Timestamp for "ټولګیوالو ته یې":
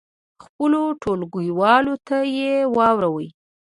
1.01-2.53